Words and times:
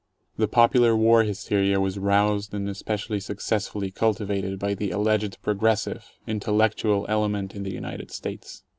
The 0.35 0.47
popular 0.47 0.97
war 0.97 1.21
hysteria 1.21 1.79
was 1.79 1.99
roused 1.99 2.55
and 2.55 2.67
especially 2.67 3.19
successfully 3.19 3.91
cultivated 3.91 4.57
by 4.57 4.73
the 4.73 4.89
alleged 4.89 5.37
progressive, 5.43 6.09
"intellectual" 6.25 7.05
element 7.07 7.53
in 7.53 7.61
the 7.61 7.71
United 7.75 8.09
States. 8.09 8.63